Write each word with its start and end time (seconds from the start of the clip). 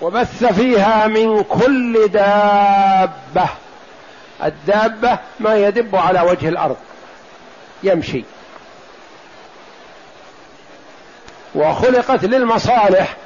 وبث 0.00 0.44
فيها 0.44 1.06
من 1.06 1.42
كل 1.42 2.08
دابة. 2.08 3.48
الدابة 4.44 5.18
ما 5.40 5.56
يدب 5.56 5.96
على 5.96 6.20
وجه 6.20 6.48
الأرض. 6.48 6.76
يمشي. 7.82 8.24
وخلقت 11.54 12.24
للمصالح. 12.24 13.16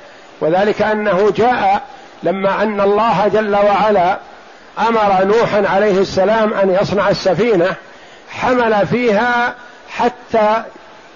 وذلك 0.40 0.82
أنه 0.82 1.30
جاء 1.36 1.82
لما 2.22 2.62
أن 2.62 2.80
الله 2.80 3.28
جل 3.28 3.56
وعلا 3.56 4.18
أمر 4.78 5.24
نوحا 5.24 5.68
عليه 5.68 5.98
السلام 6.00 6.54
أن 6.54 6.78
يصنع 6.82 7.08
السفينة. 7.08 7.74
حمل 8.30 8.86
فيها 8.86 9.54
حتى 9.90 10.62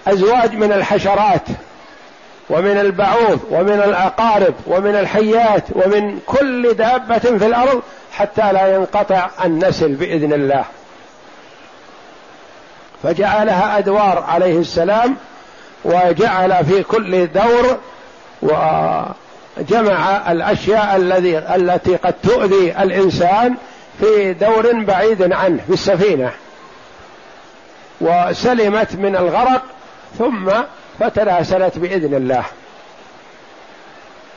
أزواج 0.07 0.55
من 0.55 0.73
الحشرات. 0.73 1.49
ومن 2.51 2.79
البعوض 2.79 3.41
ومن 3.51 3.83
العقارب 3.85 4.55
ومن 4.67 4.97
الحيات 4.97 5.65
ومن 5.73 6.21
كل 6.27 6.75
دابة 6.75 7.19
في 7.19 7.47
الأرض 7.47 7.83
حتى 8.13 8.53
لا 8.53 8.75
ينقطع 8.75 9.29
النسل 9.45 9.95
بإذن 9.95 10.33
الله. 10.33 10.65
فجعلها 13.03 13.79
أدوار 13.79 14.25
عليه 14.29 14.59
السلام 14.59 15.17
وجعل 15.85 16.65
في 16.65 16.83
كل 16.83 17.27
دور 17.27 17.79
وجمع 18.43 20.33
الأشياء 20.33 20.97
الذي 20.97 21.39
التي 21.39 21.97
قد 21.97 22.15
تؤذي 22.23 22.83
الإنسان 22.83 23.55
في 24.01 24.33
دور 24.33 24.73
بعيد 24.73 25.33
عنه 25.33 25.63
في 25.67 25.73
السفينة. 25.73 26.31
وسلمت 28.01 28.95
من 28.95 29.17
الغرق 29.17 29.63
ثم 30.19 30.51
فتناسلت 31.01 31.79
بإذن 31.79 32.15
الله. 32.15 32.45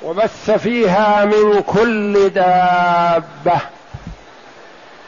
وبث 0.04 0.52
فيها 0.52 1.26
من 1.26 1.62
كل 1.62 2.30
دابة. 2.30 3.60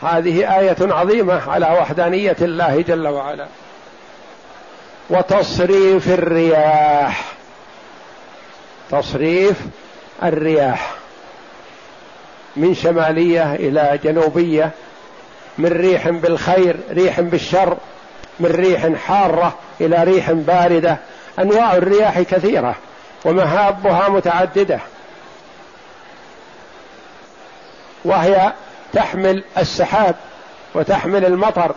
هذه 0.01 0.59
آية 0.59 0.77
عظيمة 0.81 1.51
على 1.51 1.65
وحدانية 1.65 2.37
الله 2.41 2.81
جل 2.81 3.07
وعلا. 3.07 3.47
وتصريف 5.09 6.07
الرياح. 6.07 7.25
تصريف 8.91 9.57
الرياح. 10.23 10.93
من 12.55 12.75
شمالية 12.75 13.55
إلى 13.55 13.99
جنوبية. 14.03 14.71
من 15.57 15.71
ريح 15.71 16.09
بالخير 16.09 16.79
ريح 16.91 17.19
بالشر. 17.19 17.77
من 18.39 18.51
ريح 18.51 18.93
حارة 19.07 19.57
إلى 19.81 20.03
ريح 20.03 20.31
باردة. 20.31 20.97
أنواع 21.39 21.75
الرياح 21.75 22.21
كثيرة 22.21 22.75
ومهابها 23.25 24.09
متعددة 24.09 24.79
وهي 28.05 28.53
تحمل 28.93 29.43
السحاب 29.57 30.15
وتحمل 30.73 31.25
المطر 31.25 31.71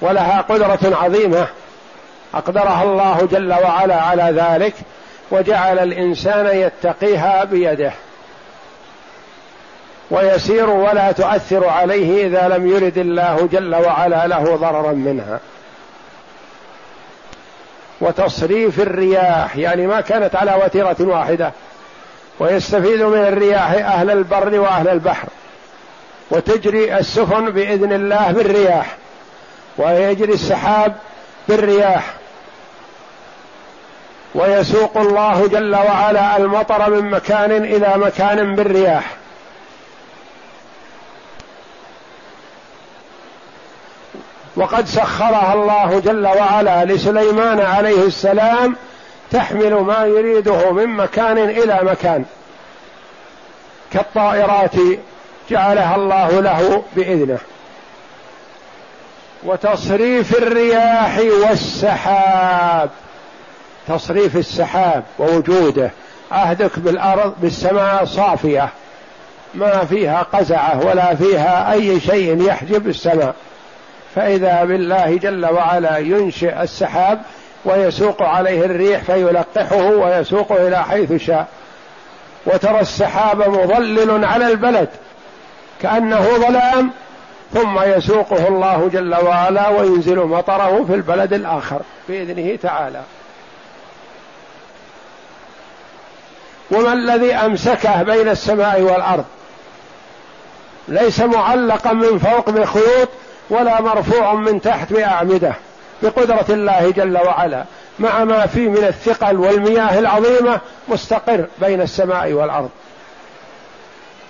ولها 0.00 0.40
قدرة 0.40 0.96
عظيمة. 1.02 1.46
أقدرها 2.34 2.82
الله 2.82 3.28
جل 3.32 3.52
وعلا 3.52 4.02
على 4.02 4.22
ذلك 4.22 4.74
وجعل 5.30 5.78
الإنسان 5.78 6.46
يتقيها 6.46 7.44
بيده. 7.44 7.92
ويسير 10.10 10.70
ولا 10.70 11.12
تؤثر 11.12 11.68
عليه 11.68 12.26
إذا 12.26 12.48
لم 12.48 12.68
يرد 12.68 12.98
الله 12.98 13.48
جل 13.52 13.74
وعلا 13.74 14.26
له 14.26 14.56
ضررا 14.56 14.92
منها. 14.92 15.40
وتصريف 18.02 18.80
الرياح 18.80 19.56
يعني 19.56 19.86
ما 19.86 20.00
كانت 20.00 20.36
على 20.36 20.54
وتيرة 20.64 20.96
واحدة. 21.00 21.52
ويستفيد 22.40 23.02
من 23.02 23.18
الرياح 23.18 23.70
أهل 23.72 24.10
البر 24.10 24.60
وأهل 24.60 24.88
البحر. 24.88 25.28
وتجري 26.30 26.98
السفن 26.98 27.50
بإذن 27.50 27.92
الله 27.92 28.32
بالرياح. 28.32 28.96
ويجري 29.78 30.32
السحاب 30.32 30.94
بالرياح. 31.48 32.14
ويسوق 34.34 34.96
الله 34.96 35.46
جل 35.46 35.74
وعلا 35.74 36.36
المطر 36.36 36.90
من 36.90 37.10
مكان 37.10 37.50
إلى 37.50 37.92
مكان 37.96 38.54
بالرياح. 38.54 39.21
وقد 44.56 44.86
سخرها 44.86 45.54
الله 45.54 46.00
جل 46.00 46.26
وعلا 46.26 46.84
لسليمان 46.84 47.60
عليه 47.60 48.06
السلام 48.06 48.76
تحمل 49.30 49.74
ما 49.74 50.04
يريده 50.04 50.72
من 50.72 50.86
مكان 50.86 51.38
إلى 51.38 51.80
مكان. 51.82 52.24
كالطائرات 53.92 54.74
جعلها 55.50 55.96
الله 55.96 56.40
له 56.40 56.82
بإذنه. 56.96 57.38
وتصريف 59.44 60.38
الرياح 60.38 61.18
والسحاب. 61.18 62.90
تصريف 63.88 64.36
السحاب 64.36 65.02
ووجوده. 65.18 65.90
عهدك 66.32 66.78
بالأرض 66.78 67.34
بالسماء 67.42 68.04
صافية. 68.04 68.68
ما 69.54 69.84
فيها 69.84 70.22
قزعة 70.22 70.86
ولا 70.86 71.14
فيها 71.14 71.72
أي 71.72 72.00
شيء 72.00 72.42
يحجب 72.42 72.88
السماء. 72.88 73.34
فإذا 74.14 74.64
بالله 74.64 75.16
جل 75.16 75.46
وعلا 75.46 75.98
ينشئ 75.98 76.62
السحاب 76.62 77.22
ويسوق 77.64 78.22
عليه 78.22 78.64
الريح 78.64 79.02
فيلقحه 79.02 79.76
ويسوقه 79.76 80.68
إلى 80.68 80.84
حيث 80.84 81.12
شاء. 81.12 81.46
وترى 82.46 82.80
السحاب 82.80 83.48
مظلل 83.48 84.24
على 84.24 84.46
البلد 84.46 84.88
كأنه 85.82 86.20
ظلام 86.20 86.90
ثم 87.54 87.80
يسوقه 87.82 88.48
الله 88.48 88.88
جل 88.92 89.14
وعلا 89.14 89.68
وينزل 89.68 90.18
مطره 90.18 90.84
في 90.84 90.94
البلد 90.94 91.32
الآخر 91.32 91.80
بإذنه 92.08 92.56
تعالى. 92.56 93.00
وما 96.70 96.92
الذي 96.92 97.34
أمسكه 97.34 98.02
بين 98.02 98.28
السماء 98.28 98.80
والأرض؟ 98.80 99.24
ليس 100.88 101.20
معلقا 101.20 101.92
من 101.92 102.18
فوق 102.18 102.50
بخيوط 102.50 103.08
ولا 103.50 103.80
مرفوع 103.80 104.34
من 104.34 104.60
تحت 104.60 104.92
بأعمدة 104.92 105.54
بقدرة 106.02 106.46
الله 106.48 106.90
جل 106.90 107.18
وعلا 107.18 107.64
مع 107.98 108.24
ما 108.24 108.46
فيه 108.46 108.68
من 108.68 108.84
الثقل 108.84 109.36
والمياه 109.36 109.98
العظيمة 109.98 110.60
مستقر 110.88 111.46
بين 111.60 111.80
السماء 111.80 112.32
والأرض. 112.32 112.70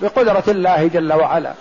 بقدرة 0.01 0.45
الله 0.49 0.87
جل 0.87 1.13
وعلا. 1.13 1.53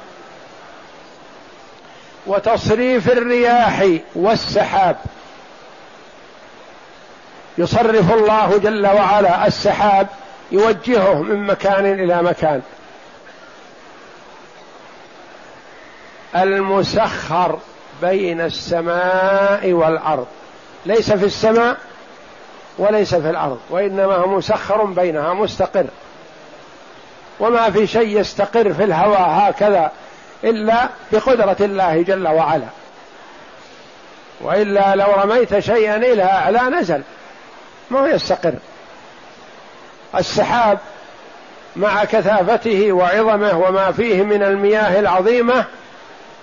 وتصريف 2.27 3.11
الرياح 3.11 3.85
والسحاب. 4.15 4.97
يصرف 7.57 8.13
الله 8.13 8.57
جل 8.57 8.87
وعلا 8.87 9.47
السحاب 9.47 10.07
يوجهه 10.51 11.21
من 11.21 11.47
مكان 11.47 11.85
إلى 11.85 12.23
مكان. 12.23 12.61
المسخر 16.35 17.59
بين 18.01 18.41
السماء 18.41 19.71
والأرض. 19.73 20.27
ليس 20.85 21.11
في 21.11 21.25
السماء 21.25 21.77
وليس 22.77 23.15
في 23.15 23.29
الأرض 23.29 23.59
وإنما 23.69 24.15
هو 24.15 24.27
مسخر 24.37 24.83
بينها 24.83 25.33
مستقر. 25.33 25.85
وما 27.39 27.69
في 27.69 27.87
شيء 27.87 28.19
يستقر 28.19 28.73
في 28.73 28.83
الهواء 28.83 29.29
هكذا 29.29 29.91
إلا 30.43 30.89
بقدرة 31.11 31.57
الله 31.59 32.01
جل 32.01 32.27
وعلا. 32.27 32.67
وإلا 34.41 34.95
لو 34.95 35.11
رميت 35.11 35.59
شيئا 35.59 35.95
إلى 35.95 36.23
اعلى 36.23 36.59
نزل 36.59 37.01
ما 37.91 37.99
هو 37.99 38.05
يستقر. 38.05 38.53
السحاب 40.15 40.79
مع 41.75 42.05
كثافته 42.05 42.91
وعظمه 42.91 43.57
وما 43.59 43.91
فيه 43.91 44.23
من 44.23 44.43
المياه 44.43 44.99
العظيمة 44.99 45.65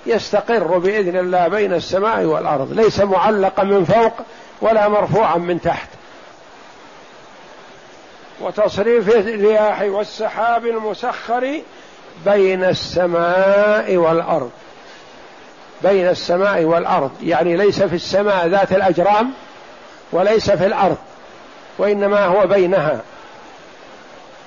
يستقر 0.08 0.78
بإذن 0.78 1.16
الله 1.16 1.48
بين 1.48 1.72
السماء 1.72 2.24
والأرض 2.24 2.72
ليس 2.72 3.00
معلقا 3.00 3.64
من 3.64 3.84
فوق 3.84 4.12
ولا 4.60 4.88
مرفوعا 4.88 5.36
من 5.36 5.60
تحت. 5.60 5.88
وتصريف 8.40 9.08
الرياح 9.16 9.82
والسحاب 9.82 10.66
المسخر 10.66 11.60
بين 12.24 12.64
السماء 12.64 13.96
والأرض. 13.96 14.50
بين 15.82 16.08
السماء 16.08 16.64
والأرض 16.64 17.10
يعني 17.22 17.56
ليس 17.56 17.82
في 17.82 17.94
السماء 17.94 18.46
ذات 18.46 18.72
الأجرام 18.72 19.32
وليس 20.12 20.50
في 20.50 20.66
الأرض 20.66 20.96
وإنما 21.78 22.24
هو 22.24 22.46
بينها. 22.46 23.00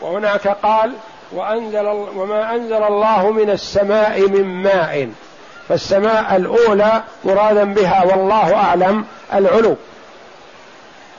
وهناك 0.02 0.48
قال 0.48 0.94
وأنزل 1.32 1.86
وما 2.16 2.56
أنزل 2.56 2.84
الله 2.84 3.32
من 3.32 3.50
السماء 3.50 4.28
من 4.28 4.46
ماء. 4.46 5.10
فالسماء 5.72 6.36
الأولى 6.36 7.04
مرادا 7.24 7.64
بها 7.64 8.04
والله 8.04 8.56
أعلم 8.56 9.06
العلو. 9.34 9.76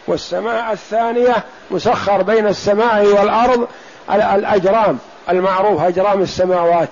والسماء 0.06 0.72
الثانية 0.72 1.44
مسخر 1.70 2.22
بين 2.22 2.46
السماء 2.46 3.06
والأرض 3.06 3.68
الأجرام 4.10 4.98
المعروف 5.28 5.82
أجرام 5.82 6.22
السماوات. 6.22 6.88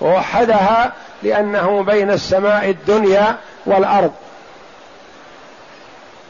ووحدها 0.00 0.92
لأنه 1.22 1.82
بين 1.82 2.10
السماء 2.10 2.70
الدنيا 2.70 3.36
والأرض. 3.66 4.12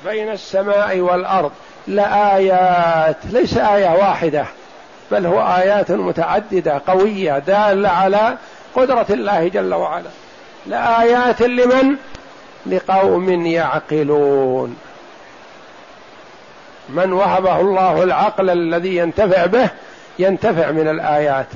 بين 0.04 0.30
السماء 0.30 0.98
والأرض. 0.98 1.52
لآيات 1.86 3.16
ليس 3.30 3.56
آية 3.56 3.90
واحدة 3.90 4.44
بل 5.10 5.26
هو 5.26 5.40
آيات 5.40 5.90
متعددة 5.90 6.82
قوية 6.86 7.38
دالة 7.38 7.88
على 7.88 8.36
قدرة 8.76 9.06
الله 9.10 9.48
جل 9.48 9.74
وعلا. 9.74 10.10
لآيات 10.66 11.42
لمن؟ 11.42 11.96
لقوم 12.66 13.46
يعقلون. 13.46 14.76
من 16.88 17.12
وهبه 17.12 17.60
الله 17.60 18.02
العقل 18.02 18.50
الذي 18.50 18.96
ينتفع 18.96 19.46
به 19.46 19.68
ينتفع 20.18 20.70
من 20.70 20.88
الآيات. 20.88 21.46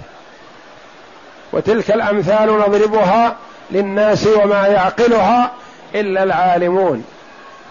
وتلك 1.52 1.90
الأمثال 1.90 2.58
نضربها 2.58 3.36
للناس 3.70 4.26
وما 4.26 4.66
يعقلها 4.66 5.50
إلا 5.94 6.22
العالمون. 6.22 7.04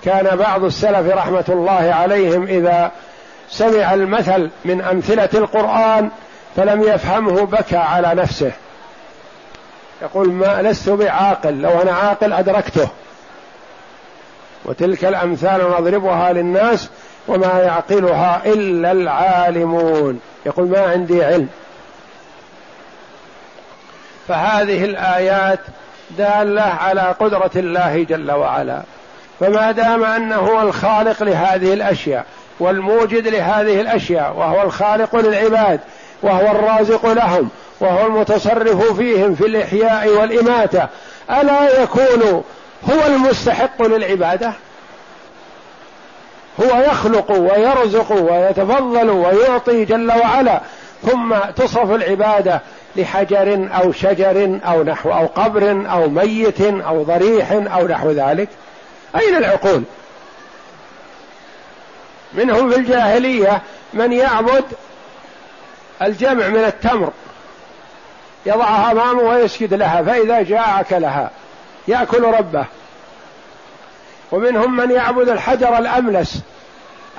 كان 0.05 0.35
بعض 0.37 0.63
السلف 0.63 1.15
رحمة 1.15 1.45
الله 1.49 1.93
عليهم 1.93 2.43
إذا 2.43 2.91
سمع 3.49 3.93
المثل 3.93 4.49
من 4.65 4.81
أمثلة 4.81 5.29
القرآن 5.33 6.09
فلم 6.55 6.83
يفهمه 6.83 7.45
بكى 7.45 7.77
على 7.77 8.13
نفسه. 8.15 8.51
يقول 10.01 10.31
ما 10.31 10.61
لست 10.61 10.89
بعاقل 10.89 11.61
لو 11.61 11.81
أنا 11.81 11.91
عاقل 11.91 12.33
أدركته. 12.33 12.89
وتلك 14.65 15.05
الأمثال 15.05 15.71
نضربها 15.79 16.33
للناس 16.33 16.89
وما 17.27 17.59
يعقلها 17.59 18.41
إلا 18.45 18.91
العالمون. 18.91 20.19
يقول 20.45 20.67
ما 20.67 20.79
عندي 20.79 21.23
علم. 21.23 21.47
فهذه 24.27 24.85
الآيات 24.85 25.59
دالة 26.17 26.61
على 26.61 27.01
قدرة 27.01 27.51
الله 27.55 28.03
جل 28.03 28.31
وعلا. 28.31 28.81
فما 29.39 29.71
دام 29.71 30.03
أنه 30.03 30.35
هو 30.35 30.61
الخالق 30.61 31.23
لهذه 31.23 31.73
الأشياء 31.73 32.25
والموجد 32.59 33.27
لهذه 33.27 33.81
الأشياء 33.81 34.33
وهو 34.37 34.61
الخالق 34.61 35.15
للعباد 35.15 35.79
وهو 36.21 36.51
الرازق 36.51 37.05
لهم 37.05 37.49
وهو 37.85 38.05
المتصرف 38.05 38.97
فيهم 38.97 39.35
في 39.35 39.45
الإحياء 39.45 40.09
والإماتة. 40.09 40.87
ألا 41.31 41.83
يكون 41.83 42.43
هو 42.89 43.05
المستحق 43.07 43.81
للعبادة؟ 43.81 44.53
هو 46.61 46.81
يخلق 46.81 47.31
ويرزق 47.31 48.11
ويتفضل 48.11 49.09
ويعطي 49.09 49.85
جل 49.85 50.11
وعلا 50.11 50.61
ثم 51.03 51.35
تصرف 51.55 51.91
العبادة 51.91 52.61
لحجر 52.95 53.69
أو 53.71 53.91
شجر 53.91 54.59
أو 54.65 54.83
نحو 54.83 55.11
أو 55.11 55.25
قبر 55.25 55.85
أو 55.91 56.09
ميت 56.09 56.61
أو 56.61 57.03
ضريح 57.03 57.51
أو 57.51 57.87
نحو 57.87 58.11
ذلك. 58.11 58.49
أين 59.15 59.35
العقول؟ 59.35 59.83
منهم 62.33 62.69
في 62.69 62.77
الجاهلية 62.77 63.61
من 63.93 64.13
يعبد 64.13 64.63
الجمع 66.01 66.47
من 66.47 66.63
التمر. 66.63 67.11
يضعها 68.45 68.91
أمامه 68.91 69.21
ويسجد 69.21 69.73
لها 69.73 70.03
فإذا 70.03 70.41
جاء 70.41 70.79
اكلها 70.79 71.31
يأكل 71.87 72.23
ربه. 72.23 72.65
ومنهم 74.31 74.75
من 74.75 74.91
يعبد 74.91 75.29
الحجر 75.29 75.77
الأملس 75.77 76.41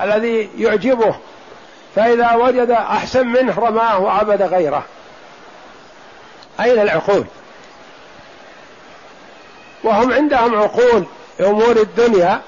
الذي 0.03 0.51
يعجبه 0.59 1.17
فإذا 1.97 2.35
وجد 2.35 2.71
أحسن 2.71 3.27
منه 3.27 3.55
رماه 3.59 3.99
وعبد 3.99 4.43
غيره. 4.43 4.85
أين 6.61 6.81
العقول؟ 6.81 7.25
وهم 9.85 10.13
عندهم 10.13 10.55
عقول 10.55 11.05
امور 11.41 11.77
الدنيا 11.77 12.41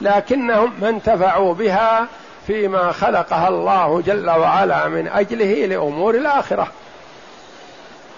لكنهم 0.00 0.72
ما 0.80 0.88
انتفعوا 0.88 1.54
بها 1.54 2.06
فيما 2.46 2.92
خلقها 2.92 3.48
الله 3.48 4.02
جل 4.06 4.30
وعلا 4.30 4.88
من 4.88 5.08
أجله 5.08 5.66
لأمور 5.66 6.14
الآخرة. 6.14 6.68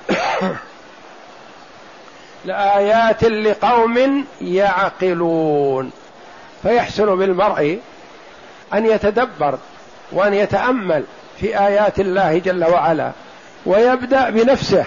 لايات 2.44 3.25
لقوم 3.25 4.25
يعقلون. 4.40 5.90
فيحسن 6.62 7.16
بالمرء 7.16 7.78
أن 8.75 8.87
يتدبر 8.87 9.58
وأن 10.12 10.34
يتأمل 10.34 11.04
في 11.40 11.58
آيات 11.58 12.00
الله 12.00 12.38
جل 12.38 12.64
وعلا 12.64 13.12
ويبدأ 13.66 14.31
بنفسه. 14.31 14.84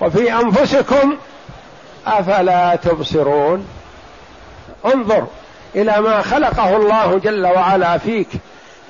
وفي 0.00 0.32
أنفسكم 0.32 1.16
أفلا 2.06 2.76
تبصرون؟ 2.76 3.68
انظر 4.86 5.26
إلى 5.74 6.00
ما 6.00 6.22
خلقه 6.22 6.76
الله 6.76 7.18
جل 7.18 7.46
وعلا 7.46 7.98
فيك 7.98 8.28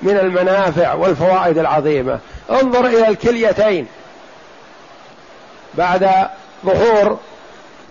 من 0.01 0.17
المنافع 0.17 0.93
والفوائد 0.93 1.57
العظيمة. 1.57 2.19
انظر 2.51 2.85
إلى 2.85 3.07
الكليتين. 3.07 3.87
بعد 5.77 6.09
ظهور 6.65 7.19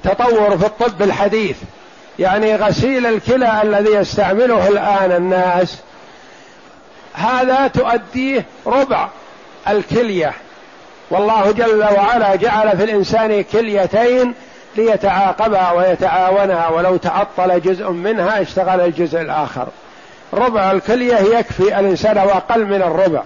تطور 0.04 0.58
في 0.58 0.66
الطب 0.66 1.02
الحديث. 1.02 1.56
يعني 2.18 2.56
غسيل 2.56 3.06
الكلى 3.06 3.62
الذي 3.62 3.90
يستعمله 3.90 4.68
الآن 4.68 5.12
الناس 5.12 5.78
هذا 7.14 7.66
تؤديه 7.66 8.44
ربع 8.66 9.08
الكلية. 9.68 10.32
والله 11.10 11.52
جل 11.52 11.82
وعلا 11.82 12.34
جعل 12.34 12.76
في 12.76 12.84
الإنسان 12.84 13.42
كليتين 13.42 14.34
ليتعاقبها 14.76 15.72
ويتعاونها 15.72 16.68
ولو 16.68 16.96
تعطل 16.96 17.60
جزء 17.60 17.90
منها 17.90 18.42
اشتغل 18.42 18.80
الجزء 18.80 19.20
الآخر. 19.20 19.68
ربع 20.34 20.70
الكلية 20.70 21.16
يكفي 21.16 21.80
الإنسان 21.80 22.18
وأقل 22.18 22.64
من 22.64 22.82
الربع. 22.82 23.22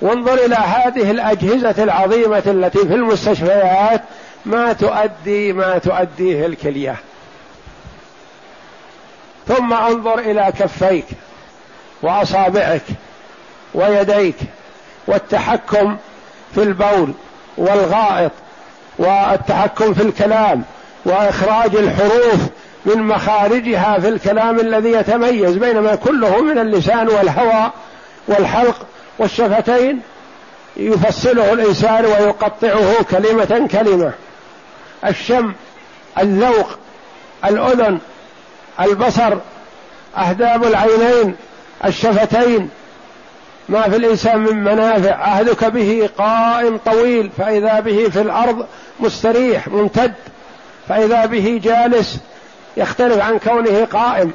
وانظر 0.00 0.34
إلى 0.34 0.54
هذه 0.54 1.10
الأجهزة 1.10 1.82
العظيمة 1.82 2.42
التي 2.46 2.78
في 2.78 2.94
المستشفيات 2.94 4.02
ما 4.46 4.72
تؤدي 4.72 5.52
ما 5.52 5.78
تؤديه 5.78 6.46
الكلية. 6.46 6.96
ثم 9.48 9.72
انظر 9.72 10.18
إلى 10.18 10.52
كفيك 10.58 11.06
وأصابعك 12.02 12.82
ويديك 13.74 14.36
والتحكم 15.06 15.96
في 16.54 16.62
البول 16.62 17.12
والغائط 17.56 18.32
والتحكم 18.98 19.94
في 19.94 20.02
الكلام 20.02 20.62
وإخراج 21.04 21.76
الحروف 21.76 22.40
من 22.86 23.02
مخارجها 23.02 23.98
في 23.98 24.08
الكلام 24.08 24.60
الذي 24.60 24.92
يتميز 24.92 25.56
بينما 25.56 25.94
كله 25.94 26.42
من 26.42 26.58
اللسان 26.58 27.08
والهوى 27.08 27.70
والحلق 28.28 28.86
والشفتين 29.20 30.00
يفصله 30.76 31.52
الإنسان 31.52 32.04
ويقطعه 32.04 33.02
كلمة 33.10 33.68
كلمة. 33.72 34.12
الشم 35.06 35.52
الذوق 36.18 36.68
الأذن 37.44 37.98
البصر 38.80 39.36
أهداب 40.16 40.64
العينين 40.64 41.36
الشفتين. 41.84 42.68
ما 43.68 43.82
في 43.82 43.96
الإنسان 43.96 44.38
من 44.38 44.64
منافع. 44.64 45.14
عهدك 45.14 45.64
به 45.64 46.08
قائم 46.18 46.76
طويل 46.76 47.30
فإذا 47.38 47.80
به 47.80 48.08
في 48.08 48.20
الأرض 48.20 48.66
مستريح 49.00 49.68
ممتد. 49.68 50.14
فإذا 50.88 51.26
به 51.26 51.60
جالس 51.64 52.18
يختلف 52.76 53.18
عن 53.18 53.38
كونه 53.38 53.84
قائم. 53.84 54.32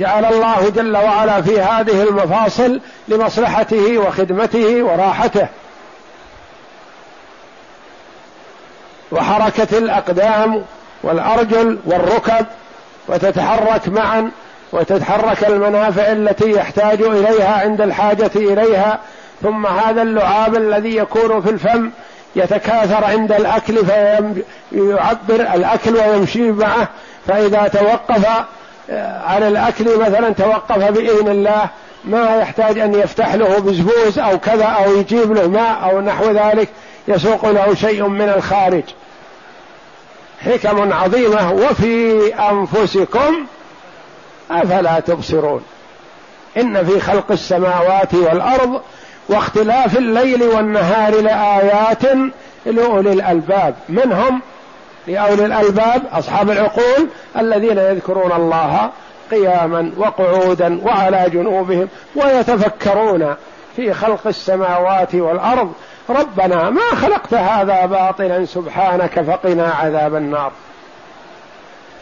جعل 0.00 0.24
الله 0.24 0.68
جل 0.68 0.96
وعلا 0.96 1.42
في 1.42 1.60
هذه 1.60 2.02
المفاصل 2.02 2.80
لمصلحته 3.08 3.98
وخدمته 3.98 4.82
وراحته. 4.82 5.46
وحركة 9.12 9.78
الأقدام 9.78 10.62
والأرجل 11.02 11.78
والركب 11.86 12.46
وتتحرك 13.08 13.88
معا 13.88 14.30
وتتحرك 14.72 15.44
المنافع 15.44 16.12
التي 16.12 16.50
يحتاج 16.50 17.02
إليها 17.02 17.60
عند 17.60 17.80
الحاجة 17.80 18.30
إليها 18.36 18.98
ثم 19.42 19.66
هذا 19.66 20.02
اللعاب 20.02 20.54
الذي 20.54 20.96
يكون 20.96 21.42
في 21.42 21.50
الفم 21.50 21.90
يتكاثر 22.36 23.04
عند 23.04 23.32
الأكل 23.32 23.78
فيعبر 23.86 25.54
الأكل 25.54 25.96
ويمشي 25.96 26.50
معه 26.50 26.88
فإذا 27.26 27.68
توقف 27.68 28.26
عن 29.24 29.42
الأكل 29.42 29.98
مثلا 29.98 30.30
توقف 30.30 30.90
بإذن 30.90 31.28
الله 31.28 31.68
ما 32.04 32.36
يحتاج 32.36 32.78
أن 32.78 32.94
يفتح 32.94 33.34
له 33.34 33.58
بزبوز 33.58 34.18
أو 34.18 34.38
كذا 34.38 34.64
أو 34.64 34.96
يجيب 34.96 35.32
له 35.32 35.46
ماء 35.46 35.90
أو 35.90 36.00
نحو 36.00 36.30
ذلك 36.30 36.68
يسوق 37.08 37.50
له 37.50 37.74
شيء 37.74 38.06
من 38.08 38.28
الخارج. 38.28 38.82
حكم 40.44 40.92
عظيمة 40.92 41.52
وفي 41.52 42.34
أنفسكم 42.34 43.46
أفلا 44.50 45.00
تبصرون؟ 45.00 45.62
إن 46.56 46.86
في 46.86 47.00
خلق 47.00 47.32
السماوات 47.32 48.14
والأرض 48.14 48.80
واختلاف 49.28 49.98
الليل 49.98 50.42
والنهار 50.42 51.20
لآيات 51.20 52.02
لأولي 52.66 53.12
الألباب. 53.12 53.74
منهم 53.88 54.40
لأولي 55.06 55.46
الألباب 55.46 56.02
أصحاب 56.12 56.50
العقول 56.50 57.08
الذين 57.38 57.78
يذكرون 57.78 58.32
الله 58.32 58.90
قياما 59.30 59.92
وقعودا 59.96 60.80
وعلى 60.84 61.30
جنوبهم 61.30 61.88
ويتفكرون 62.16 63.34
في 63.76 63.94
خلق 63.94 64.26
السماوات 64.26 65.14
والأرض. 65.14 65.72
ربنا 66.10 66.70
ما 66.70 66.94
خلقت 67.02 67.34
هذا 67.34 67.86
باطلا 67.86 68.44
سبحانك 68.44 69.20
فقنا 69.20 69.68
عذاب 69.68 70.14
النار. 70.14 70.52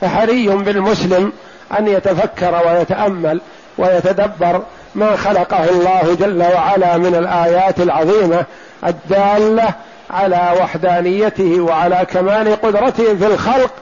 فحري 0.00 0.48
بالمسلم 0.48 1.32
أن 1.78 1.88
يتفكر 1.88 2.60
ويتأمل 2.66 3.40
ويتدبر 3.78 4.62
ما 4.94 5.16
خلقه 5.16 5.70
الله 5.70 6.16
جل 6.20 6.42
وعلا 6.42 6.96
من 6.96 7.14
الآيات 7.14 7.80
العظيمة 7.80 8.44
الدالة 8.86 9.68
على 10.10 10.54
وحدانيته 10.60 11.60
وعلى 11.60 12.06
كمال 12.10 12.60
قدرته 12.60 13.16
في 13.16 13.26
الخلق 13.26 13.72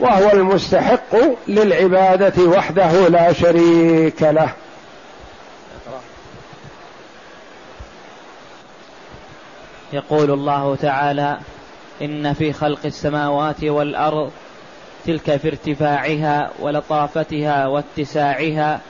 وهو 0.00 0.30
المستحق 0.32 1.16
للعبادة 1.48 2.44
وحده 2.44 3.08
لا 3.08 3.32
شريك 3.32 4.22
له. 4.22 4.52
يقول 9.92 10.30
الله 10.30 10.76
تعالى 10.76 11.38
إن 12.02 12.32
في 12.32 12.52
خلق 12.52 12.78
السماوات 12.84 13.64
والأرض 13.64 14.30
تلك 15.06 15.36
في 15.36 15.48
ارتفاعها 15.48 16.50
ولطافتها 16.60 17.66
واتساعها 17.66 18.80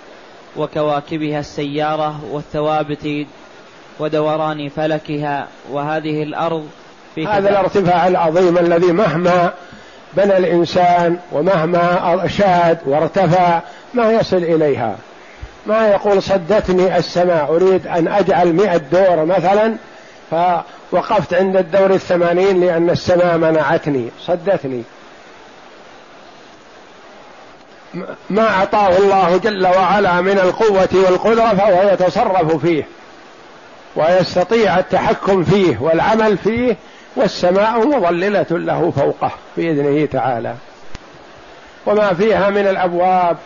وكواكبها 0.57 1.41
السيارة 1.41 2.21
والثوابت 2.31 3.27
ودوران 3.99 4.69
فلكها 4.69 5.47
وهذه 5.71 6.23
الأرض 6.23 6.69
في 7.15 7.27
هذا 7.27 7.51
الارتفاع 7.51 8.07
العظيم 8.07 8.59
الذي 8.59 8.93
مهما 8.93 9.53
بنى 10.17 10.37
الإنسان 10.37 11.19
ومهما 11.33 12.27
شاد 12.27 12.79
وارتفع 12.87 13.61
ما 13.95 14.13
يصل 14.13 14.37
إليها. 14.37 14.97
ما 15.67 15.89
يقول 15.89 16.23
صدتني 16.23 16.97
السماء 16.97 17.57
أريد 17.57 17.87
أن 17.87 18.09
أجعل 18.09 18.53
مئة 18.53 18.77
دور 18.77 19.25
مثلا 19.25 19.75
فوقفت 20.31 21.35
عند 21.35 21.57
الدور 21.57 21.91
الثمانين 21.91 22.61
لأن 22.61 22.91
السماء 22.91 23.37
منعتني. 23.37 24.09
صدتني. 24.27 24.83
ما 28.31 28.49
أعطاه 28.49 28.99
الله 28.99 29.37
جل 29.37 29.67
وعلا 29.67 30.21
من 30.21 30.39
القوة 30.39 30.89
والقدرة 30.95 31.55
فهو 31.55 31.89
يتصرف 31.93 32.57
فيه. 32.57 32.87
ويستطيع 33.97 34.79
التحكم 34.79 35.45
فيه 35.45 35.79
والعمل 35.81 36.39
فيه 36.39 36.77
والسماء 37.17 37.87
مظللة 37.87 38.47
له 38.51 38.93
فوقه 38.97 39.31
بإذنه 39.57 40.07
تعالى. 40.07 40.55
وما 41.87 42.15
فيها 42.15 42.51
من 42.51 42.67
الأبواب 42.67 43.37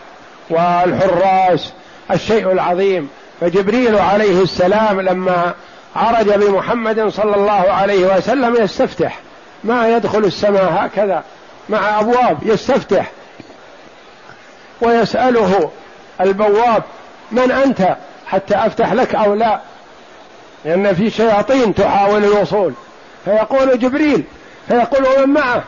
والحراس 0.50 1.72
الشيء 2.10 2.52
العظيم. 2.52 3.08
فجبريل 3.40 3.96
عليه 3.96 4.42
السلام 4.42 5.00
لما 5.00 5.54
عرج 5.96 6.30
بمحمد 6.30 7.08
صلى 7.08 7.36
الله 7.36 7.72
عليه 7.72 8.16
وسلم 8.16 8.56
يستفتح. 8.56 9.18
ما 9.64 9.88
يدخل 9.88 10.18
السماء 10.24 10.72
هكذا 10.78 11.22
مع 11.68 12.00
أبواب 12.00 12.38
يستفتح. 12.42 13.10
ويسأله 14.80 15.70
البواب 16.20 16.82
من 17.32 17.50
أنت؟ 17.52 17.96
حتى 18.26 18.54
أفتح 18.54 18.92
لك 18.92 19.14
أو 19.14 19.34
لا؟ 19.34 19.60
لأن 20.64 20.94
في 20.94 21.10
شياطين 21.10 21.74
تحاول 21.74 22.24
الوصول. 22.24 22.72
فيقول 23.24 23.78
جبريل 23.78 24.24
فيقول 24.68 25.06
ومن 25.06 25.34
معه 25.34 25.64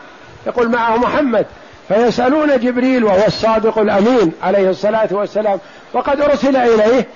يقول 0.47 0.69
معه 0.69 0.97
محمد 0.97 1.45
فيسألون 1.87 2.59
جبريل 2.59 3.03
وهو 3.03 3.27
الصادق 3.27 3.77
الأمين 3.77 4.31
عليه 4.43 4.69
الصلاة 4.69 5.07
والسلام 5.11 5.59
وقد 5.93 6.21
أرسل 6.21 6.55
إليه 6.55 7.07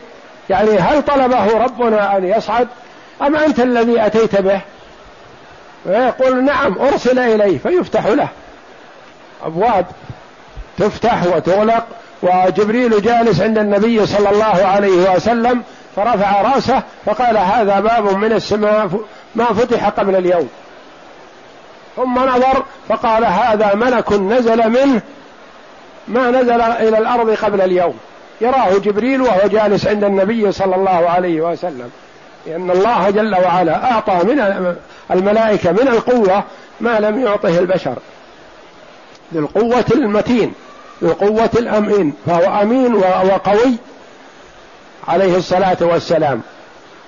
يعني 0.49 0.79
هل 0.79 1.01
طلبه 1.01 1.57
ربنا 1.57 2.17
أن 2.17 2.25
يصعد؟ 2.25 2.67
أم 3.21 3.35
أنت 3.35 3.59
الذي 3.59 4.05
أتيت 4.05 4.41
به؟ 4.41 4.61
فيقول 5.83 6.43
نعم 6.43 6.77
أرسل 6.79 7.19
إليه 7.19 7.57
فيفتح 7.57 8.05
له 8.05 8.27
أبواب 9.45 9.85
تفتح 10.77 11.23
وتغلق 11.35 11.87
وجبريل 12.21 13.01
جالس 13.01 13.41
عند 13.41 13.57
النبي 13.57 14.05
صلى 14.05 14.29
الله 14.29 14.65
عليه 14.65 15.15
وسلم 15.15 15.63
فرفع 15.95 16.41
راسه 16.41 16.83
فقال 17.05 17.37
هذا 17.37 17.79
باب 17.79 18.17
من 18.17 18.33
السماء 18.33 18.89
ما 19.35 19.45
فتح 19.45 19.89
قبل 19.89 20.15
اليوم. 20.15 20.49
ثم 21.95 22.19
نظر 22.19 22.63
فقال 22.89 23.25
هذا 23.25 23.75
ملك 23.75 24.13
نزل 24.13 24.69
منه 24.69 25.01
ما 26.07 26.31
نزل 26.31 26.61
إلى 26.61 26.97
الأرض 26.97 27.29
قبل 27.29 27.61
اليوم. 27.61 27.93
يراه 28.41 28.77
جبريل 28.77 29.21
وهو 29.21 29.47
جالس 29.47 29.87
عند 29.87 30.03
النبي 30.03 30.51
صلى 30.51 30.75
الله 30.75 31.09
عليه 31.09 31.41
وسلم. 31.41 31.89
لأن 32.45 32.71
الله 32.71 33.09
جل 33.09 33.35
وعلا 33.35 33.91
أعطى 33.91 34.13
من 34.23 34.75
الملائكة 35.11 35.71
من 35.71 35.87
القوة 35.87 36.43
ما 36.79 36.99
لم 36.99 37.25
يعطه 37.25 37.59
البشر. 37.59 37.95
للقوه 39.31 39.85
المتين 39.91 40.53
بقوة 41.01 41.49
الأمين 41.57 42.13
فهو 42.25 42.61
أمين 42.61 42.95
وقوي. 42.95 43.75
عليه 45.09 45.37
الصلاة 45.37 45.77
والسلام. 45.81 46.41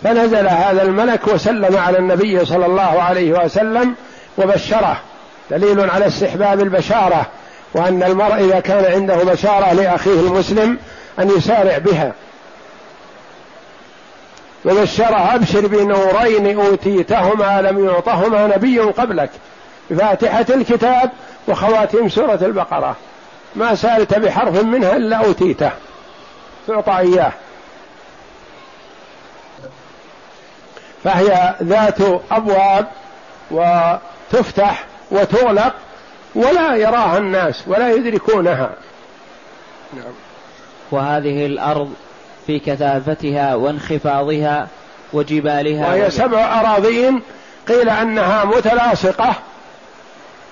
فنزل 0.03 0.48
هذا 0.48 0.81
الملك 0.81 1.27
وسلم 1.27 1.77
على 1.77 1.98
النبي 1.98 2.46
صلى 2.46 2.65
الله 2.65 3.01
عليه 3.01 3.43
وسلم 3.43 3.96
وبشره. 4.38 4.98
دليل 5.51 5.89
على 5.89 6.08
استحباب 6.08 6.62
البشارة 6.62 7.25
وأن 7.74 8.03
المرء 8.03 8.36
إذا 8.36 8.60
كان 8.60 8.93
عنده 8.93 9.15
بشارة 9.15 9.74
لأخيه 9.74 10.20
المسلم 10.20 10.77
أن 11.20 11.29
يسارع 11.38 11.77
بها. 11.77 12.13
وبشره 14.65 15.36
أبشر 15.36 15.67
بنورين 15.67 16.60
أوتيتهما 16.60 17.62
لم 17.62 17.86
يعطهما 17.86 18.48
نبي 18.48 18.79
قبلك. 18.79 19.29
بفاتحة 19.89 20.46
الكتاب 20.50 21.12
وخواتيم 21.48 22.10
سورة 22.10 22.39
البقرة. 22.41 22.96
ما 23.55 23.75
سألت 23.75 24.13
بحرف 24.13 24.63
منها 24.63 24.96
إلا 24.96 25.15
أوتيته. 25.15 25.72
تعطى 26.67 26.98
إياه. 26.98 27.31
فهي 31.03 31.55
ذات 31.63 32.01
أبواب 32.31 32.88
وتفتح 33.51 34.86
وتغلق 35.12 35.74
ولا 36.36 36.75
يراها 36.75 37.17
الناس 37.17 37.63
ولا 37.67 37.91
يدركونها. 37.91 38.70
نعم. 39.93 40.13
وهذه 40.91 41.46
الأرض 41.46 41.93
في 42.48 42.60
كثافتها 42.60 43.55
وانخفاضها 43.55 44.67
وجبالها. 45.13 45.88
وهي 45.88 46.12
سبع 46.12 46.60
أراضين 46.62 47.22
قيل 47.67 47.89
أنها 47.89 48.46
متلاصقة 48.46 49.34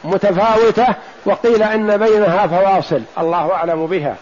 متفاوتة 0.04 0.88
وقيل 1.26 1.64
أن 1.64 1.98
بينها 1.98 2.48
فواصل 2.48 3.02
الله 3.18 3.54
أعلم 3.54 3.88
بها. 3.88 4.16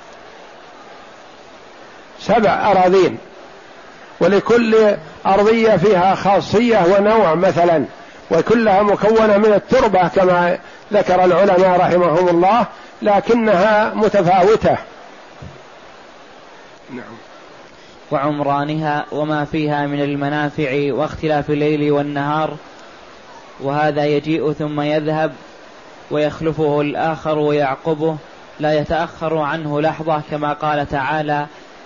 سبع 2.19 2.72
أراضين. 2.72 3.17
ولكل 4.19 4.95
أرضية 5.25 5.77
فيها 5.77 6.15
خاصية 6.15 6.79
ونوع 6.95 7.36
مثلا 7.36 7.86
وكلها 8.31 8.83
مكونة 8.83 9.38
من 9.38 9.53
التربة 9.53 10.07
كما 10.07 10.57
ذكر 10.93 11.25
العلماء 11.25 11.79
رحمهم 11.79 12.27
الله 12.29 12.65
لكنها 13.01 13.93
متفاوتة. 13.93 14.77
نعم. 16.89 17.17
وعمرانها 18.12 19.05
وما 19.12 19.45
فيها 19.45 19.88
من 19.88 20.01
المنافع 20.01 20.93
واختلاف 20.93 21.50
الليل 21.50 21.91
والنهار 21.91 22.55
وهذا 23.59 24.05
يجيء 24.05 24.51
ثم 24.51 24.81
يذهب 24.81 25.33
ويخلفه 26.12 26.81
الآخر 26.81 27.38
ويعقبه 27.38 28.17
لا 28.59 28.79
يتأخر 28.79 29.38
عنه 29.38 29.81
لحظة 29.81 30.21
كما 30.31 30.53
قال 30.53 30.89
تعالى 30.89 31.45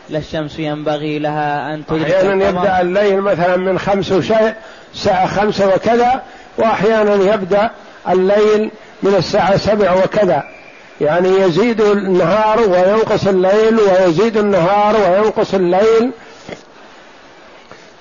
لا 0.09 0.19
الشمس 0.19 0.59
ينبغي 0.59 1.19
لها 1.19 1.73
أن 1.73 1.85
تدرك 1.85 2.11
أحيانا 2.11 2.49
يبدأ 2.49 2.81
الليل 2.81 3.21
مثلا 3.21 3.57
من 3.57 3.79
خمس 3.79 4.11
وشيء 4.11 4.53
الساعة 4.93 5.27
خمسة 5.27 5.75
وكذا 5.75 6.21
وأحيانا 6.57 7.33
يبدأ 7.33 7.69
الليل 8.09 8.71
من 9.03 9.15
الساعة 9.15 9.57
سبع 9.57 9.93
وكذا. 9.93 10.43
يعني 11.01 11.29
يزيد 11.29 11.81
النهار 11.81 12.59
وينقص 12.59 13.27
الليل 13.27 13.79
ويزيد 13.79 14.37
النهار 14.37 14.95
وينقص 14.95 15.53
الليل. 15.53 16.11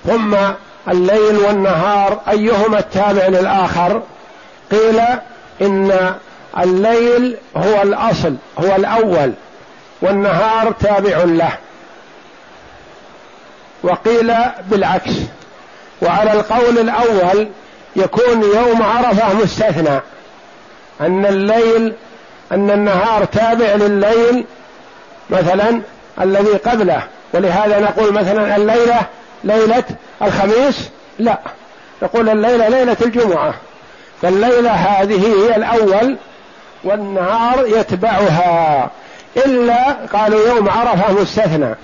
ثم 0.07 0.35
الليل 0.87 1.37
والنهار 1.47 2.19
أيهما 2.29 2.79
التابع 2.79 3.27
للآخر؟ 3.27 4.01
قيل 4.71 4.99
إن 5.61 6.13
الليل 6.59 7.37
هو 7.57 7.81
الأصل 7.81 8.35
هو 8.59 8.75
الأول 8.75 9.33
والنهار 10.01 10.71
تابع 10.71 11.23
له. 11.23 11.51
وقيل 13.83 14.33
بالعكس. 14.67 15.11
وعلى 16.01 16.33
القول 16.33 16.79
الأول 16.79 17.49
يكون 17.95 18.43
يوم 18.55 18.83
عرفة 18.83 19.33
مستثنى. 19.33 19.99
أن 21.01 21.25
الليل 21.25 21.93
أن 22.51 22.71
النهار 22.71 23.25
تابع 23.25 23.75
لليل 23.75 24.45
مثلا 25.29 25.81
الذي 26.21 26.51
قبله. 26.51 27.03
ولهذا 27.33 27.79
نقول 27.79 28.13
مثلا 28.13 28.55
الليلة 28.55 29.01
ليلة 29.43 29.83
الخميس؟ 30.21 30.89
لا. 31.19 31.39
نقول 32.03 32.29
الليلة 32.29 32.67
ليلة 32.67 32.97
الجمعة. 33.01 33.53
فالليلة 34.21 34.71
هذه 34.71 35.27
هي 35.27 35.55
الأول 35.55 36.17
والنهار 36.83 37.67
يتبعها. 37.67 38.89
إلا 39.37 39.91
قالوا 40.13 40.47
يوم 40.47 40.69
عرفة 40.69 41.13
مستثنى. 41.13 41.75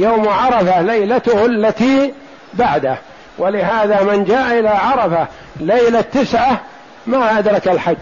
يوم 0.00 0.28
عرفة 0.28 0.80
ليلته 0.80 1.46
التي 1.46 2.14
بعده. 2.54 2.96
ولهذا 3.38 4.02
من 4.02 4.24
جاء 4.24 4.58
إلى 4.58 4.68
عرفة 4.68 5.26
ليلة 5.56 6.00
تسعة 6.00 6.60
ما 7.06 7.38
أدرك 7.38 7.68
الحج. 7.68 7.96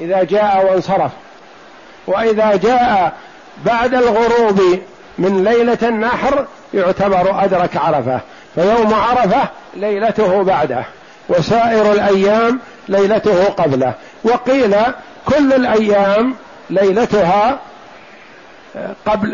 إذا 0.00 0.22
جاء 0.22 0.66
وانصرف. 0.66 1.10
وإذا 2.06 2.56
جاء 2.56 3.12
بعد 3.64 3.94
الغروب 3.94 4.80
من 5.18 5.44
ليلة 5.44 5.78
النحر 5.82 6.46
يعتبر 6.74 7.44
أدرك 7.44 7.76
عرفة. 7.76 8.20
فيوم 8.54 8.94
عرفة 8.94 9.48
ليلته 9.74 10.42
بعده. 10.42 10.84
وسائر 11.28 11.92
الأيام 11.92 12.60
ليلته 12.88 13.44
قبله. 13.44 13.92
وقيل 14.24 14.76
كل 15.26 15.52
الأيام 15.52 16.34
ليلتها 16.70 17.58
قبل 19.06 19.30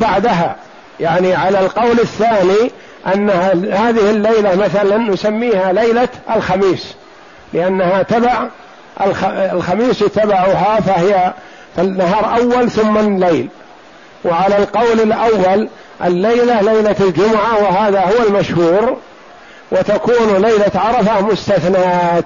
بعدها. 0.00 0.56
يعني 1.02 1.34
على 1.34 1.60
القول 1.60 2.00
الثاني 2.00 2.70
أن 3.14 3.30
هذه 3.72 4.10
الليلة 4.10 4.54
مثلا 4.54 4.98
نسميها 4.98 5.72
ليلة 5.72 6.08
الخميس 6.36 6.94
لأنها 7.52 8.02
تبع 8.02 8.48
الخميس 9.52 9.98
تبعها 9.98 10.80
فهي 10.80 11.32
فالنهار 11.76 12.36
أول 12.36 12.70
ثم 12.70 12.98
الليل. 12.98 13.48
وعلى 14.24 14.56
القول 14.58 15.00
الأول 15.00 15.68
الليلة 16.04 16.60
ليلة 16.60 16.96
الجمعة 17.00 17.62
وهذا 17.62 18.00
هو 18.00 18.26
المشهور 18.28 18.96
وتكون 19.72 20.36
ليلة 20.36 20.70
عرفة 20.74 21.20
مستثنات 21.20 22.24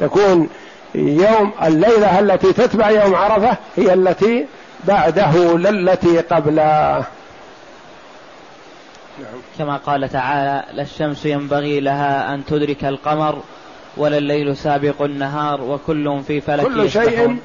تكون 0.00 0.48
يوم 0.94 1.52
الليلة 1.62 2.18
التي 2.18 2.52
تتبع 2.52 2.90
يوم 2.90 3.14
عرفة 3.14 3.56
هي 3.76 3.94
التي 3.94 4.46
بعده 4.84 5.58
للتي 5.58 6.18
قبله 6.18 7.04
نعم. 9.18 9.40
كما 9.58 9.76
قال 9.76 10.08
تعالى 10.08 10.64
لا 10.72 10.82
الشمس 10.82 11.26
ينبغي 11.26 11.80
لها 11.80 12.34
أن 12.34 12.44
تدرك 12.44 12.84
القمر 12.84 13.38
ولا 13.96 14.18
الليل 14.18 14.56
سابق 14.56 15.02
النهار 15.02 15.60
وكل 15.60 16.22
في 16.26 16.40
فلك 16.40 16.64
كل 16.64 16.90
شيء 16.90 17.36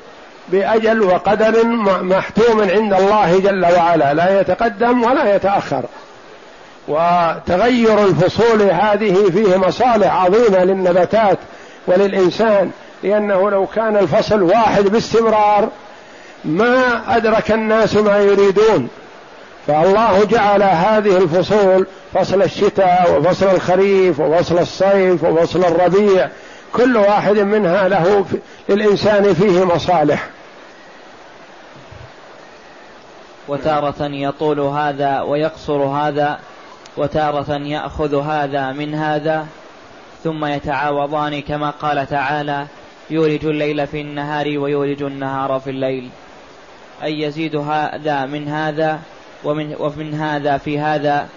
بأجل 0.49 1.01
وقدر 1.01 1.65
محتوم 2.03 2.61
عند 2.61 2.93
الله 2.93 3.39
جل 3.39 3.65
وعلا 3.65 4.13
لا 4.13 4.41
يتقدم 4.41 5.03
ولا 5.03 5.35
يتأخر. 5.35 5.85
وتغير 6.87 8.05
الفصول 8.05 8.61
هذه 8.61 9.29
فيه 9.29 9.57
مصالح 9.57 10.15
عظيمة 10.15 10.63
للنباتات 10.63 11.37
وللإنسان 11.87 12.71
لأنه 13.03 13.49
لو 13.49 13.65
كان 13.65 13.97
الفصل 13.97 14.41
واحد 14.41 14.83
باستمرار 14.83 15.69
ما 16.45 17.03
أدرك 17.17 17.51
الناس 17.51 17.95
ما 17.95 18.17
يريدون. 18.17 18.89
فالله 19.67 20.23
جعل 20.23 20.63
هذه 20.63 21.17
الفصول 21.17 21.87
فصل 22.13 22.41
الشتاء 22.41 23.19
وفصل 23.19 23.45
الخريف 23.45 24.19
وفصل 24.19 24.59
الصيف 24.59 25.23
وفصل 25.23 25.65
الربيع 25.65 26.29
كل 26.73 26.97
واحد 26.97 27.37
منها 27.37 27.87
له 27.87 28.25
للإنسان 28.69 29.33
فيه 29.33 29.63
مصالح. 29.63 30.29
وتارة 33.47 34.05
يطول 34.05 34.59
هذا 34.59 35.21
ويقصر 35.21 35.83
هذا 35.83 36.39
وتارة 36.97 37.53
يأخذ 37.53 38.21
هذا 38.21 38.71
من 38.71 38.95
هذا 38.95 39.47
ثم 40.23 40.45
يتعاوضان 40.45 41.41
كما 41.41 41.69
قال 41.69 42.07
تعالى 42.07 42.67
يولج 43.09 43.45
الليل 43.45 43.87
في 43.87 44.01
النهار 44.01 44.45
ويولج 44.57 45.03
النهار 45.03 45.59
في 45.59 45.69
الليل. 45.69 46.09
أي 47.03 47.21
يزيد 47.21 47.55
هذا 47.55 48.25
من 48.25 48.47
هذا؟ 48.47 48.99
ومن, 49.43 49.75
ومن 49.79 50.13
هذا 50.13 50.57
في 50.57 50.79
هذا 50.79 51.27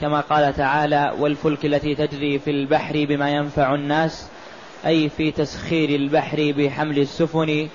كما 0.00 0.20
قال 0.20 0.56
تعالى 0.56 1.12
والفلك 1.18 1.64
التي 1.64 1.94
تجري 1.94 2.38
في 2.38 2.50
البحر 2.50 2.92
بما 3.08 3.30
ينفع 3.30 3.74
الناس 3.74 4.26
أي 4.86 5.08
في 5.16 5.30
تسخير 5.30 5.88
البحر 5.88 6.54
بحمل 6.56 6.98
السفن 6.98 7.68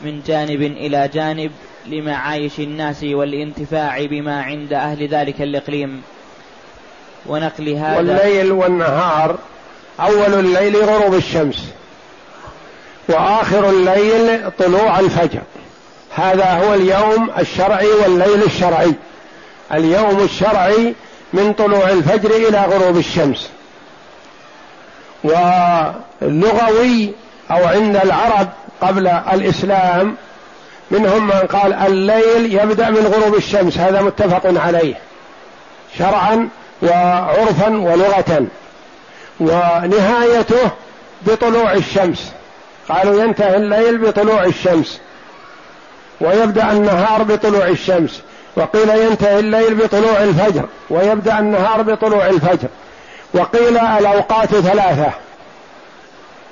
من 0.00 0.22
جانب 0.26 0.62
إلى 0.62 1.10
جانب 1.14 1.50
لمعايش 1.86 2.60
الناس 2.60 3.04
والانتفاع 3.04 4.04
بما 4.04 4.42
عند 4.42 4.72
أهل 4.72 5.08
ذلك 5.08 5.42
الإقليم. 5.42 6.02
ونقل 7.26 7.68
هذا 7.68 7.96
والليل 7.96 8.52
والنهار 8.52 9.38
أول 10.00 10.34
الليل 10.34 10.76
غروب 10.76 11.14
الشمس 11.14 11.72
وآخر 13.08 13.70
الليل 13.70 14.50
طلوع 14.58 15.00
الفجر. 15.00 15.42
هذا 16.14 16.44
هو 16.44 16.74
اليوم 16.74 17.30
الشرعي 17.38 17.86
والليل 17.86 18.42
الشرعي. 18.42 18.94
اليوم 19.72 20.20
الشرعي 20.20 20.94
من 21.32 21.52
طلوع 21.52 21.90
الفجر 21.90 22.30
إلى 22.30 22.58
غروب 22.58 22.96
الشمس. 22.96 23.50
ولغوي 25.24 27.12
أو 27.50 27.66
عند 27.66 27.96
العرب 27.96 28.48
قبل 28.80 29.06
الإسلام 29.06 30.16
منهم 30.90 31.26
من 31.26 31.32
قال 31.32 31.72
الليل 31.72 32.54
يبدأ 32.60 32.90
من 32.90 33.06
غروب 33.06 33.34
الشمس 33.34 33.78
هذا 33.78 34.02
متفق 34.02 34.64
عليه. 34.64 34.94
شرعا 35.98 36.48
وعرفا 36.82 37.68
ولغة. 37.68 38.46
ونهايته 39.40 40.70
بطلوع 41.22 41.72
الشمس. 41.72 42.32
قالوا 42.88 43.22
ينتهي 43.22 43.56
الليل 43.56 43.98
بطلوع 43.98 44.44
الشمس. 44.44 45.00
ويبدأ 46.20 46.72
النهار 46.72 47.22
بطلوع 47.22 47.68
الشمس. 47.68 48.22
وقيل 48.58 48.88
ينتهي 48.88 49.38
الليل 49.38 49.74
بطلوع 49.74 50.22
الفجر 50.22 50.64
ويبدأ 50.90 51.38
النهار 51.38 51.82
بطلوع 51.82 52.26
الفجر. 52.26 52.68
وقيل 53.34 53.78
الأوقات 53.78 54.48
ثلاثة 54.48 55.10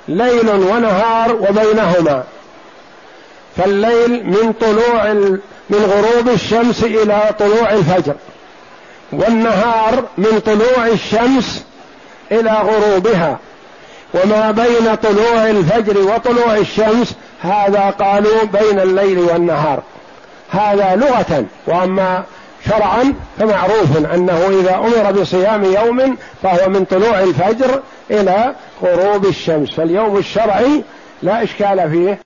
ليل 0.07 0.49
ونهار 0.49 1.35
وبينهما. 1.35 2.23
فالليل 3.57 4.25
من 4.25 4.53
طلوع 4.53 5.13
من 5.69 5.77
غروب 5.79 6.29
الشمس 6.29 6.83
إلى 6.83 7.35
طلوع 7.39 7.71
الفجر 7.73 8.15
والنهار 9.11 10.03
من 10.17 10.39
طلوع 10.39 10.87
الشمس 10.87 11.65
إلى 12.31 12.51
غروبها. 12.51 13.39
وما 14.13 14.51
بين 14.51 14.95
طلوع 14.95 15.49
الفجر 15.49 15.97
وطلوع 15.97 16.55
الشمس 16.55 17.13
هذا 17.41 17.93
قالوا 17.99 18.43
بين 18.43 18.79
الليل 18.79 19.19
والنهار. 19.19 19.81
هذا 20.49 20.95
لغة 20.95 21.45
وأما 21.67 22.23
شرعا 22.65 23.13
فمعروف 23.39 24.13
أنه 24.13 24.47
إذا 24.61 24.75
أمر 24.75 25.21
بصيام 25.21 25.63
يوم 25.63 26.17
فهو 26.43 26.69
من 26.69 26.85
طلوع 26.85 27.19
الفجر 27.23 27.81
إلى 28.11 28.55
غروب 28.83 29.25
الشمس. 29.25 29.73
فاليوم 29.73 30.17
الشرعي 30.17 30.83
لا 31.23 31.43
إشكال 31.43 31.91
فيه. 31.91 32.15